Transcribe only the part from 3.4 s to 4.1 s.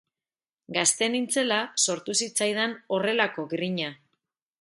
grina.